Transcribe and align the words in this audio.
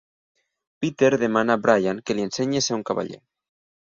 Peter 0.79 1.19
demana 1.23 1.57
a 1.57 1.61
Brian 1.67 1.99
que 2.07 2.17
li 2.19 2.27
ensenyi 2.29 2.63
a 2.63 2.67
ser 2.69 2.77
un 2.79 2.87
cavaller. 2.91 3.21